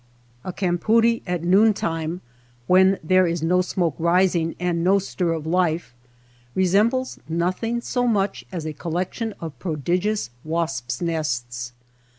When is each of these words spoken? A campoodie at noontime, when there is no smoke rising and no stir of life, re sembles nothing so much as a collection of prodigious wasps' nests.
A 0.43 0.51
campoodie 0.51 1.21
at 1.27 1.43
noontime, 1.43 2.21
when 2.65 2.97
there 3.03 3.27
is 3.27 3.43
no 3.43 3.61
smoke 3.61 3.93
rising 3.99 4.55
and 4.59 4.83
no 4.83 4.97
stir 4.97 5.31
of 5.31 5.45
life, 5.45 5.93
re 6.55 6.65
sembles 6.65 7.19
nothing 7.29 7.81
so 7.81 8.07
much 8.07 8.43
as 8.51 8.65
a 8.65 8.73
collection 8.73 9.35
of 9.39 9.59
prodigious 9.59 10.31
wasps' 10.43 11.01
nests. 11.01 11.73